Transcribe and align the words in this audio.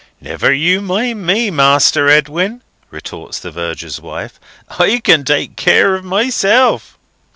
"Never 0.19 0.51
you 0.51 0.81
mind 0.81 1.27
me, 1.27 1.51
Master 1.51 2.09
Edwin," 2.09 2.63
retorts 2.89 3.37
the 3.37 3.51
Verger's 3.51 4.01
wife; 4.01 4.39
"I 4.67 4.97
can 5.03 5.23
take 5.23 5.55
care 5.55 5.93
of 5.93 6.03
myself." 6.03 6.97